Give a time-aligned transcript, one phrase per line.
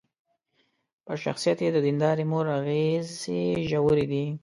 [1.05, 4.25] پر شخصيت يې د ديندارې مور اغېزې ژورې دي.